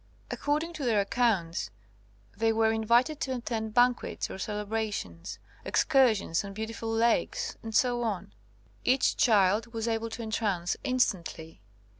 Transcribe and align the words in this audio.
According 0.31 0.73
to 0.73 0.83
their 0.83 0.99
accounts, 0.99 1.69
they 2.35 2.51
were 2.51 2.71
invited 2.71 3.19
to 3.19 3.35
attend 3.35 3.75
banquets 3.75 4.31
or 4.31 4.39
celebrations, 4.39 5.37
excursions 5.63 6.43
on 6.43 6.53
beautiful 6.55 6.89
lakes, 6.89 7.55
etc. 7.63 8.25
Each 8.83 9.15
child 9.15 9.75
was 9.75 9.87
able 9.87 10.09
to 10.09 10.23
entrance 10.23 10.75
instantly. 10.83 11.61